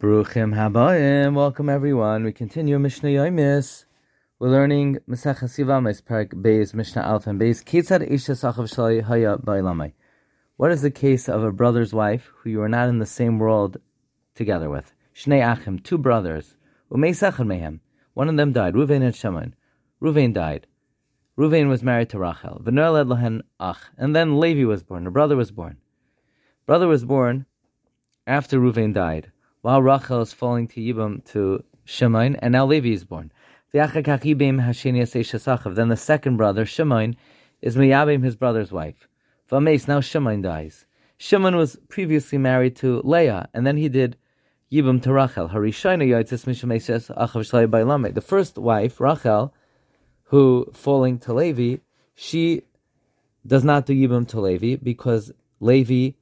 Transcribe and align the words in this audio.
Bruchim 0.00 0.54
Habayim. 0.54 1.34
Welcome 1.34 1.68
everyone. 1.68 2.22
We 2.22 2.30
continue 2.30 2.78
Mishnah 2.78 3.08
Yomis. 3.08 3.84
We're 4.38 4.48
learning 4.48 4.98
Maseches 5.10 5.58
Yevamos 5.58 6.00
Perek 6.00 6.34
Beis 6.34 6.72
Mishnah 6.72 7.02
Alf 7.02 7.26
and 7.26 7.40
Beis. 7.40 7.64
Kitzad 7.64 8.08
Isha 8.08 8.32
Sachav 8.32 8.72
Shalai 8.72 9.02
Haya 9.02 9.38
Bailamai. 9.38 9.94
What 10.56 10.70
is 10.70 10.82
the 10.82 10.92
case 10.92 11.28
of 11.28 11.42
a 11.42 11.50
brother's 11.50 11.92
wife 11.92 12.30
who 12.36 12.50
you 12.50 12.62
are 12.62 12.68
not 12.68 12.88
in 12.88 13.00
the 13.00 13.06
same 13.06 13.40
world 13.40 13.78
together 14.36 14.70
with? 14.70 14.94
Shnei 15.16 15.44
Achim, 15.44 15.80
two 15.80 15.98
brothers. 15.98 16.54
Umei 16.92 17.10
Sechad 17.10 17.44
Mehem. 17.44 17.80
One 18.14 18.28
of 18.28 18.36
them 18.36 18.52
died. 18.52 18.74
Ruvain 18.74 19.02
and 19.02 19.16
Shimon. 19.16 19.56
Ruvain 20.00 20.32
died. 20.32 20.68
Ruvain 21.36 21.68
was 21.68 21.82
married 21.82 22.10
to 22.10 22.20
Rachel. 22.20 22.62
V'ner 22.64 22.92
led 22.92 23.42
Ach. 23.58 23.80
And 23.96 24.14
then 24.14 24.38
Levi 24.38 24.62
was 24.62 24.84
born. 24.84 25.08
A 25.08 25.10
brother 25.10 25.34
was 25.34 25.50
born. 25.50 25.78
Brother 26.66 26.86
was 26.86 27.04
born 27.04 27.46
after 28.28 28.60
Ruvain 28.60 28.94
died 28.94 29.32
while 29.68 29.82
Rachel 29.82 30.22
is 30.22 30.32
falling 30.32 30.66
to 30.68 30.80
Yibam 30.80 31.22
to 31.32 31.62
Shimon, 31.84 32.36
and 32.36 32.52
now 32.52 32.64
Levi 32.64 32.88
is 32.88 33.04
born. 33.04 33.30
Then 33.70 33.90
the 33.90 35.94
second 35.94 36.36
brother, 36.38 36.64
Shimon, 36.64 37.16
is 37.60 37.76
Miyabim, 37.76 38.24
his 38.24 38.34
brother's 38.34 38.72
wife. 38.72 39.08
Vames, 39.50 39.86
now 39.86 40.00
Shimon 40.00 40.40
dies. 40.40 40.86
Shimon 41.18 41.54
was 41.54 41.78
previously 41.90 42.38
married 42.38 42.76
to 42.76 43.02
Leah, 43.04 43.50
and 43.52 43.66
then 43.66 43.76
he 43.76 43.90
did 43.90 44.16
Yibam 44.72 45.02
to 45.02 45.12
Rachel. 45.12 45.48
The 45.48 45.60
first 48.26 48.56
wife, 48.56 49.00
Rachel, 49.00 49.54
who 50.22 50.66
falling 50.72 51.18
to 51.18 51.34
Levi, 51.34 51.76
she 52.14 52.62
does 53.46 53.64
not 53.64 53.84
do 53.84 53.92
Yibam 53.92 54.26
to 54.28 54.40
Levi 54.40 54.76
because 54.76 55.30
Levi 55.60 56.12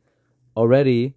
already 0.57 1.15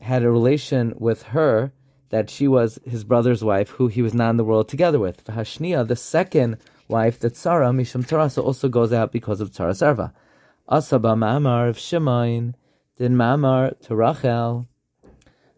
had 0.00 0.22
a 0.22 0.30
relation 0.30 0.94
with 0.96 1.22
her 1.24 1.72
that 2.10 2.30
she 2.30 2.48
was 2.48 2.78
his 2.84 3.04
brother's 3.04 3.44
wife, 3.44 3.70
who 3.70 3.88
he 3.88 4.02
was 4.02 4.14
not 4.14 4.30
in 4.30 4.36
the 4.36 4.44
world 4.44 4.68
together 4.68 4.98
with. 4.98 5.24
Hashnia, 5.24 5.86
the 5.86 5.96
second 5.96 6.56
wife, 6.88 7.18
that 7.20 7.34
Tzara, 7.34 7.74
Misham 7.74 8.06
Tarasa, 8.06 8.42
also 8.42 8.68
goes 8.68 8.92
out 8.92 9.12
because 9.12 9.40
of 9.40 9.50
Tzara 9.50 9.72
Sarva. 9.72 10.12
Asaba 10.70 11.16
Ma'amar 11.16 11.68
of 11.68 11.76
Shemain, 11.76 12.54
did 12.96 13.12
Ma'amar 13.12 13.78
to 13.80 13.94
Rachel. 13.94 14.66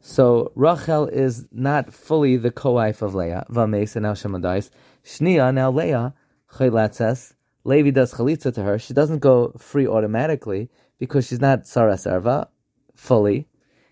So 0.00 0.50
Rachel 0.54 1.06
is 1.06 1.46
not 1.52 1.92
fully 1.92 2.36
the 2.36 2.50
co-wife 2.50 3.02
of 3.02 3.14
Leah, 3.14 3.46
Vames, 3.48 3.94
and 3.94 4.04
now 4.04 4.14
Shema 4.14 4.38
dies. 4.38 4.70
Shnia, 5.04 5.54
now 5.54 5.70
Leah, 5.70 6.14
Chaylatzes, 6.52 7.34
Levi 7.64 7.90
does 7.90 8.14
chalitza 8.14 8.54
to 8.54 8.62
her. 8.62 8.78
She 8.78 8.94
doesn't 8.94 9.18
go 9.18 9.52
free 9.58 9.86
automatically 9.86 10.70
because 10.98 11.26
she's 11.26 11.40
not 11.40 11.64
Tzara 11.64 12.48
fully 12.94 13.46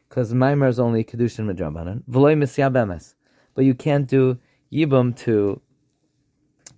because 0.08 0.32
Maimer 0.32 0.68
is 0.68 0.80
only 0.80 1.04
Kedushin 1.04 1.52
Midrabanan. 1.52 2.02
V'loy 2.10 2.36
Misyah 2.36 2.72
Bemes. 2.72 3.14
But 3.54 3.64
you 3.64 3.74
can't 3.74 4.06
do 4.06 4.38
Yibum 4.72 5.16
to 5.18 5.60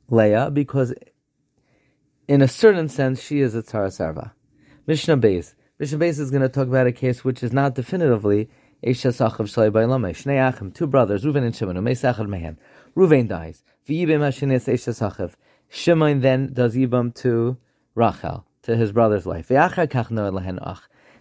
Leah 0.08 0.50
because, 0.50 0.92
in 2.26 2.42
a 2.42 2.48
certain 2.48 2.88
sense, 2.88 3.22
she 3.22 3.40
is 3.40 3.54
a 3.54 3.62
Tzara 3.62 3.88
Sarva. 3.88 4.32
Mishnah 4.86 5.18
Beis. 5.18 5.54
Mishnah 5.78 5.98
Beis 5.98 6.18
is 6.18 6.30
going 6.30 6.42
to 6.42 6.48
talk 6.48 6.68
about 6.68 6.86
a 6.86 6.92
case 6.92 7.24
which 7.24 7.42
is 7.42 7.52
not 7.52 7.74
definitively 7.74 8.48
Esha 8.84 9.12
Sachav 9.12 9.46
Shalai 9.46 9.70
Bailameh. 9.70 10.10
Shnei 10.10 10.48
Achim, 10.48 10.72
two 10.72 10.86
brothers, 10.86 11.24
Ruven 11.24 11.44
and 11.44 11.54
Shimon, 11.54 11.76
Umei 11.76 11.92
Sachar. 11.92 12.56
Ruven 12.96 13.28
dies. 13.28 13.62
V'yibim 13.88 14.20
Hashinis 14.20 14.72
Esha 14.72 14.92
Sachav. 14.92 15.34
Shimon 15.68 16.20
then 16.20 16.52
does 16.52 16.74
Yibam 16.74 17.14
to 17.16 17.56
Rachel, 17.94 18.44
to 18.62 18.76
his 18.76 18.90
brother's 18.90 19.26
wife. 19.26 19.48
V'yachar 19.48 19.86
Kach 19.86 20.10
Noed 20.10 20.34
Lehen 20.34 20.58
Ach. 20.62 20.80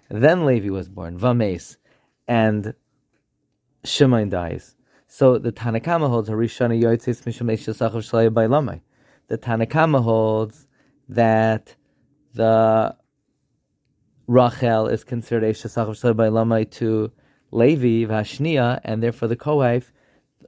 Then 0.09 0.45
Levi 0.45 0.69
was 0.69 0.89
born. 0.89 1.19
Vames 1.19 1.77
and 2.29 2.75
Shimon 3.83 4.29
dies. 4.29 4.75
So 5.07 5.39
the 5.39 5.51
Tanakama 5.51 6.07
holds 6.07 6.29
Harishana 6.29 6.79
Yoitzis 6.79 7.23
Mishamesh 7.23 7.67
Sachav 7.67 8.03
Shalaya 8.07 8.29
Bailamai. 8.29 8.81
The 9.27 9.39
Tanakama 9.39 10.03
holds 10.03 10.67
that 11.09 11.75
the 12.35 12.95
Rachel 14.27 14.87
is 14.87 15.03
considered 15.03 15.43
a 15.43 15.53
Sachav 15.53 15.89
Shalaya 15.99 16.13
Bailamai 16.13 16.69
to 16.71 17.11
Levi 17.49 18.07
Vashnia, 18.07 18.79
and 18.83 19.01
therefore 19.01 19.27
the 19.27 19.35
co-wife 19.35 19.91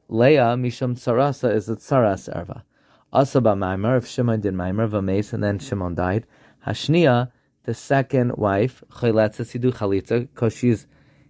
Leah 0.07 0.55
Misham 0.55 0.95
Sarasa 0.95 1.51
is 1.51 1.67
a 1.67 1.75
Tsaras 1.75 2.33
Arva. 2.33 2.63
Asaba 3.11 3.57
Maimer, 3.57 3.97
if 3.97 4.07
Shimon 4.07 4.39
did 4.39 4.53
Maimer, 4.53 4.87
Vames, 4.87 5.33
and 5.33 5.43
then 5.43 5.57
Shimon 5.57 5.95
died. 5.95 6.27
Hashnia, 6.67 7.31
the 7.63 7.73
second 7.73 8.33
wife, 8.37 8.83
Chayletza 8.91 9.47
Sidu 9.47 9.71
Chalitza, 9.71 10.19
because 10.19 10.55
she's 10.55 10.85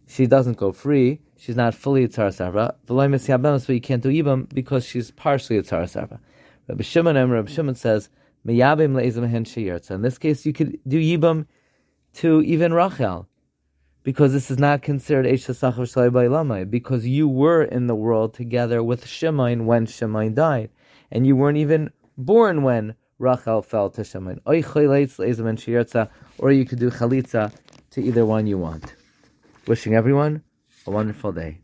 she 0.07 0.25
doesn't 0.27 0.57
go 0.57 0.71
free. 0.71 1.21
She's 1.37 1.55
not 1.55 1.73
fully 1.73 2.03
a 2.03 2.07
sarva. 2.07 2.75
but 3.65 3.73
you 3.73 3.81
can't 3.81 4.03
do 4.03 4.09
ibam 4.09 4.53
because 4.53 4.85
she's 4.85 5.11
partially 5.11 5.57
a 5.57 5.63
sarva. 5.63 6.19
Rabbi 6.67 6.83
Shimon 6.83 7.31
Rabbi 7.31 7.51
Shimon 7.51 7.75
says, 7.75 8.09
Meyabim 8.45 8.93
le'ezim 8.93 9.27
sheyertza. 9.45 9.91
In 9.91 10.01
this 10.01 10.17
case, 10.17 10.45
you 10.45 10.53
could 10.53 10.79
do 10.87 10.99
yibam 10.99 11.45
to 12.13 12.41
even 12.41 12.73
Rachel, 12.73 13.27
because 14.03 14.33
this 14.33 14.49
is 14.49 14.57
not 14.57 14.81
considered 14.81 15.25
Sachav 15.25 15.75
Shalai 15.75 16.69
because 16.69 17.05
you 17.05 17.27
were 17.27 17.63
in 17.63 17.87
the 17.87 17.95
world 17.95 18.33
together 18.33 18.83
with 18.83 19.05
Shemain 19.05 19.65
when 19.65 19.85
Shemain 19.85 20.33
died, 20.33 20.69
and 21.11 21.25
you 21.27 21.35
weren't 21.35 21.57
even 21.57 21.91
born 22.17 22.63
when 22.63 22.95
Rachel 23.19 23.61
fell 23.61 23.89
to 23.91 24.01
Shemain. 24.01 24.39
Or 24.45 24.55
you 26.51 26.65
could 26.65 26.79
do 26.79 26.89
Chalitza 26.89 27.53
to 27.91 28.01
either 28.01 28.25
one 28.25 28.47
you 28.47 28.57
want. 28.57 28.95
Wishing 29.67 29.93
everyone 29.93 30.43
a 30.87 30.91
wonderful 30.91 31.31
day. 31.31 31.61